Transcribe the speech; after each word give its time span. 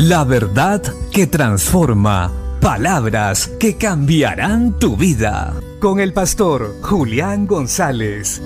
La 0.00 0.22
verdad 0.22 0.80
que 1.10 1.26
transforma. 1.26 2.32
Palabras 2.60 3.50
que 3.58 3.76
cambiarán 3.76 4.78
tu 4.78 4.96
vida. 4.96 5.60
Con 5.80 5.98
el 5.98 6.12
pastor 6.12 6.76
Julián 6.82 7.48
González. 7.48 8.40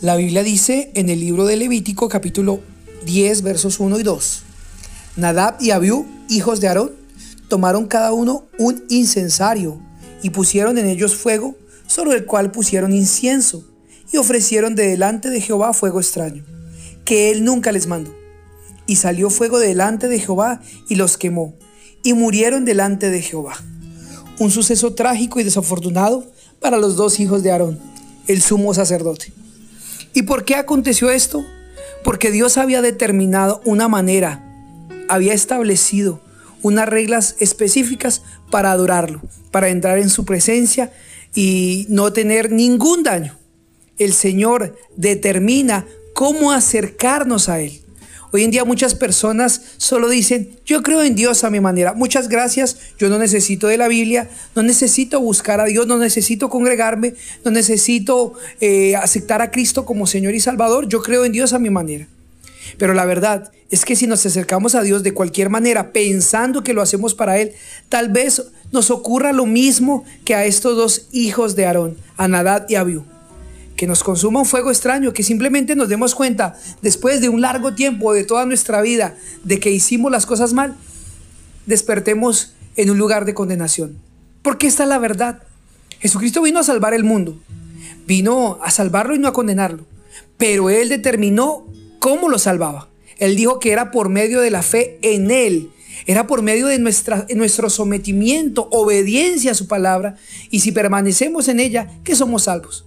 La 0.00 0.14
Biblia 0.14 0.44
dice 0.44 0.92
en 0.94 1.08
el 1.08 1.18
libro 1.18 1.46
de 1.46 1.56
Levítico 1.56 2.08
capítulo 2.08 2.60
10 3.04 3.42
versos 3.42 3.80
1 3.80 3.98
y 3.98 4.02
2. 4.04 4.42
Nadab 5.16 5.56
y 5.58 5.72
Abiú, 5.72 6.06
hijos 6.28 6.60
de 6.60 6.68
Aarón, 6.68 6.92
tomaron 7.48 7.88
cada 7.88 8.12
uno 8.12 8.44
un 8.56 8.84
incensario 8.88 9.80
y 10.22 10.30
pusieron 10.30 10.78
en 10.78 10.86
ellos 10.86 11.16
fuego, 11.16 11.56
sobre 11.88 12.18
el 12.18 12.24
cual 12.24 12.52
pusieron 12.52 12.92
incienso, 12.92 13.64
y 14.12 14.18
ofrecieron 14.18 14.74
de 14.74 14.86
delante 14.86 15.30
de 15.30 15.40
Jehová 15.40 15.72
fuego 15.72 15.98
extraño, 15.98 16.44
que 17.04 17.30
él 17.30 17.44
nunca 17.44 17.72
les 17.72 17.86
mandó. 17.86 18.14
Y 18.86 18.96
salió 18.96 19.30
fuego 19.30 19.58
delante 19.58 20.08
de 20.08 20.18
Jehová 20.18 20.60
y 20.88 20.96
los 20.96 21.16
quemó, 21.16 21.54
y 22.02 22.12
murieron 22.12 22.64
delante 22.64 23.10
de 23.10 23.22
Jehová. 23.22 23.54
Un 24.38 24.50
suceso 24.50 24.94
trágico 24.94 25.40
y 25.40 25.44
desafortunado 25.44 26.30
para 26.60 26.78
los 26.78 26.96
dos 26.96 27.20
hijos 27.20 27.42
de 27.42 27.52
Aarón, 27.52 27.78
el 28.26 28.42
sumo 28.42 28.74
sacerdote. 28.74 29.32
¿Y 30.14 30.22
por 30.22 30.44
qué 30.44 30.56
aconteció 30.56 31.10
esto? 31.10 31.44
Porque 32.04 32.30
Dios 32.30 32.58
había 32.58 32.82
determinado 32.82 33.62
una 33.64 33.88
manera, 33.88 34.44
había 35.08 35.32
establecido 35.32 36.20
unas 36.60 36.88
reglas 36.88 37.36
específicas 37.40 38.22
para 38.50 38.72
adorarlo, 38.72 39.20
para 39.50 39.68
entrar 39.68 39.98
en 39.98 40.10
su 40.10 40.24
presencia 40.24 40.92
y 41.34 41.86
no 41.88 42.12
tener 42.12 42.52
ningún 42.52 43.02
daño. 43.02 43.36
El 44.04 44.12
Señor 44.12 44.76
determina 44.96 45.86
cómo 46.14 46.52
acercarnos 46.52 47.48
a 47.48 47.60
Él. 47.60 47.82
Hoy 48.34 48.44
en 48.44 48.50
día 48.50 48.64
muchas 48.64 48.94
personas 48.94 49.60
solo 49.76 50.08
dicen, 50.08 50.58
yo 50.64 50.82
creo 50.82 51.02
en 51.02 51.14
Dios 51.14 51.44
a 51.44 51.50
mi 51.50 51.60
manera. 51.60 51.92
Muchas 51.92 52.28
gracias, 52.28 52.78
yo 52.98 53.10
no 53.10 53.18
necesito 53.18 53.66
de 53.66 53.76
la 53.76 53.88
Biblia, 53.88 54.30
no 54.54 54.62
necesito 54.62 55.20
buscar 55.20 55.60
a 55.60 55.66
Dios, 55.66 55.86
no 55.86 55.98
necesito 55.98 56.48
congregarme, 56.48 57.12
no 57.44 57.50
necesito 57.50 58.32
eh, 58.62 58.96
aceptar 58.96 59.42
a 59.42 59.50
Cristo 59.50 59.84
como 59.84 60.06
Señor 60.06 60.34
y 60.34 60.40
Salvador. 60.40 60.88
Yo 60.88 61.02
creo 61.02 61.26
en 61.26 61.32
Dios 61.32 61.52
a 61.52 61.58
mi 61.58 61.68
manera. 61.68 62.08
Pero 62.78 62.94
la 62.94 63.04
verdad 63.04 63.52
es 63.70 63.84
que 63.84 63.96
si 63.96 64.06
nos 64.06 64.24
acercamos 64.24 64.74
a 64.74 64.82
Dios 64.82 65.02
de 65.02 65.12
cualquier 65.12 65.50
manera, 65.50 65.92
pensando 65.92 66.64
que 66.64 66.72
lo 66.72 66.80
hacemos 66.80 67.14
para 67.14 67.38
Él, 67.38 67.52
tal 67.90 68.08
vez 68.08 68.42
nos 68.70 68.90
ocurra 68.90 69.32
lo 69.32 69.44
mismo 69.44 70.04
que 70.24 70.34
a 70.34 70.46
estos 70.46 70.74
dos 70.74 71.08
hijos 71.12 71.54
de 71.54 71.66
Aarón, 71.66 71.98
a 72.16 72.28
Nadad 72.28 72.64
y 72.70 72.76
Abiú. 72.76 73.11
Que 73.76 73.86
nos 73.86 74.02
consuma 74.02 74.40
un 74.40 74.46
fuego 74.46 74.70
extraño, 74.70 75.12
que 75.12 75.22
simplemente 75.22 75.74
nos 75.74 75.88
demos 75.88 76.14
cuenta, 76.14 76.58
después 76.82 77.20
de 77.20 77.28
un 77.28 77.40
largo 77.40 77.74
tiempo 77.74 78.12
de 78.12 78.24
toda 78.24 78.46
nuestra 78.46 78.80
vida, 78.80 79.16
de 79.44 79.58
que 79.58 79.70
hicimos 79.70 80.12
las 80.12 80.26
cosas 80.26 80.52
mal, 80.52 80.76
despertemos 81.66 82.52
en 82.76 82.90
un 82.90 82.98
lugar 82.98 83.24
de 83.24 83.34
condenación. 83.34 83.98
Porque 84.42 84.66
esta 84.66 84.82
es 84.82 84.88
la 84.88 84.98
verdad. 84.98 85.42
Jesucristo 86.00 86.42
vino 86.42 86.58
a 86.58 86.64
salvar 86.64 86.94
el 86.94 87.04
mundo. 87.04 87.38
Vino 88.06 88.58
a 88.62 88.70
salvarlo 88.70 89.14
y 89.14 89.18
no 89.18 89.28
a 89.28 89.32
condenarlo. 89.32 89.84
Pero 90.36 90.70
Él 90.70 90.88
determinó 90.88 91.66
cómo 91.98 92.28
lo 92.28 92.38
salvaba. 92.38 92.88
Él 93.18 93.36
dijo 93.36 93.60
que 93.60 93.70
era 93.70 93.92
por 93.92 94.08
medio 94.08 94.40
de 94.40 94.50
la 94.50 94.62
fe 94.62 94.98
en 95.02 95.30
Él, 95.30 95.70
era 96.06 96.26
por 96.26 96.42
medio 96.42 96.66
de 96.66 96.80
nuestra, 96.80 97.26
nuestro 97.36 97.70
sometimiento, 97.70 98.68
obediencia 98.72 99.52
a 99.52 99.54
su 99.54 99.68
palabra, 99.68 100.16
y 100.50 100.60
si 100.60 100.72
permanecemos 100.72 101.46
en 101.46 101.60
ella, 101.60 101.88
que 102.02 102.16
somos 102.16 102.44
salvos. 102.44 102.84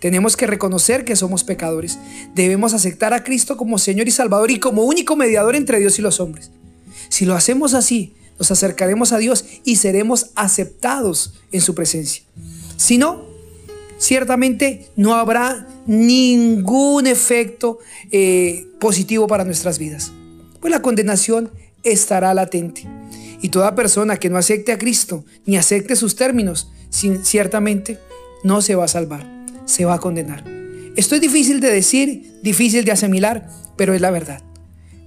Tenemos 0.00 0.36
que 0.36 0.46
reconocer 0.46 1.04
que 1.04 1.16
somos 1.16 1.44
pecadores. 1.44 1.98
Debemos 2.34 2.74
aceptar 2.74 3.14
a 3.14 3.24
Cristo 3.24 3.56
como 3.56 3.78
Señor 3.78 4.08
y 4.08 4.12
Salvador 4.12 4.50
y 4.50 4.60
como 4.60 4.82
único 4.82 5.16
mediador 5.16 5.56
entre 5.56 5.80
Dios 5.80 5.98
y 5.98 6.02
los 6.02 6.20
hombres. 6.20 6.50
Si 7.08 7.24
lo 7.24 7.34
hacemos 7.34 7.74
así, 7.74 8.14
nos 8.38 8.50
acercaremos 8.50 9.12
a 9.12 9.18
Dios 9.18 9.44
y 9.64 9.76
seremos 9.76 10.30
aceptados 10.36 11.34
en 11.50 11.60
su 11.60 11.74
presencia. 11.74 12.22
Si 12.76 12.98
no, 12.98 13.24
ciertamente 13.98 14.88
no 14.96 15.14
habrá 15.14 15.66
ningún 15.86 17.06
efecto 17.06 17.78
eh, 18.12 18.66
positivo 18.78 19.26
para 19.26 19.44
nuestras 19.44 19.78
vidas. 19.78 20.12
Pues 20.60 20.70
la 20.70 20.82
condenación 20.82 21.50
estará 21.82 22.32
latente. 22.34 22.86
Y 23.40 23.50
toda 23.50 23.74
persona 23.74 24.16
que 24.16 24.30
no 24.30 24.38
acepte 24.38 24.72
a 24.72 24.78
Cristo 24.78 25.24
ni 25.46 25.56
acepte 25.56 25.96
sus 25.96 26.16
términos, 26.16 26.70
ciertamente 26.90 27.98
no 28.42 28.62
se 28.62 28.74
va 28.74 28.84
a 28.84 28.88
salvar, 28.88 29.26
se 29.68 29.84
va 29.84 29.94
a 29.94 30.00
condenar. 30.00 30.44
Esto 30.96 31.14
es 31.14 31.20
difícil 31.20 31.60
de 31.60 31.70
decir, 31.70 32.40
difícil 32.42 32.84
de 32.84 32.92
asimilar, 32.92 33.48
pero 33.76 33.94
es 33.94 34.00
la 34.00 34.10
verdad. 34.10 34.42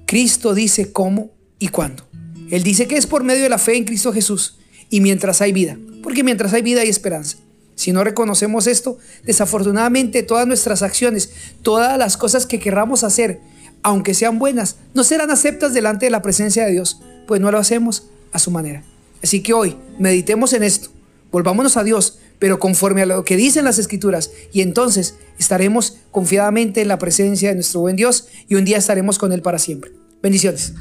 Cristo 0.06 0.54
dice 0.54 0.94
cómo 0.94 1.32
y 1.60 1.68
cuándo. 1.68 2.08
Él 2.50 2.64
dice 2.64 2.88
que 2.88 2.96
es 2.96 3.08
por 3.08 3.24
medio 3.24 3.44
de 3.44 3.50
la 3.50 3.58
fe 3.58 3.76
en 3.76 3.86
Cristo 3.86 4.14
Jesús 4.14 4.58
y 4.90 5.02
mientras 5.02 5.42
hay 5.42 5.52
vida, 5.52 5.78
porque 6.04 6.24
mientras 6.24 6.54
hay 6.54 6.62
vida 6.62 6.82
hay 6.82 6.90
esperanza. 6.90 7.38
Si 7.76 7.92
no 7.92 8.04
reconocemos 8.04 8.68
esto, 8.68 9.00
desafortunadamente 9.26 10.22
todas 10.22 10.46
nuestras 10.46 10.84
acciones, 10.84 11.32
todas 11.64 11.98
las 11.98 12.16
cosas 12.16 12.46
que 12.46 12.60
querramos 12.60 13.04
hacer, 13.04 13.40
aunque 13.82 14.14
sean 14.14 14.38
buenas, 14.38 14.76
no 14.94 15.04
serán 15.04 15.32
aceptas 15.32 15.74
delante 15.74 16.06
de 16.06 16.12
la 16.12 16.22
presencia 16.22 16.66
de 16.66 16.74
Dios, 16.74 17.02
pues 17.28 17.42
no 17.42 17.52
lo 17.52 17.58
hacemos 17.58 18.04
a 18.32 18.40
su 18.40 18.52
manera. 18.52 18.84
Así 19.24 19.42
que 19.42 19.54
hoy 19.54 19.78
meditemos 19.98 20.54
en 20.54 20.64
esto, 20.64 20.90
volvámonos 21.32 21.78
a 21.78 21.84
Dios, 21.84 22.20
pero 22.42 22.58
conforme 22.58 23.04
a 23.04 23.06
lo 23.06 23.24
que 23.24 23.38
dicen 23.38 23.66
las 23.66 23.78
escrituras, 23.78 24.32
y 24.52 24.62
entonces 24.62 25.14
estaremos 25.38 25.98
confiadamente 26.10 26.82
en 26.82 26.88
la 26.88 26.98
presencia 26.98 27.50
de 27.50 27.56
nuestro 27.56 27.82
buen 27.82 27.96
Dios 27.96 28.30
y 28.50 28.56
un 28.56 28.66
día 28.66 28.80
estaremos 28.80 29.20
con 29.20 29.32
Él 29.32 29.44
para 29.44 29.60
siempre. 29.60 29.92
Bendiciones. 30.24 30.74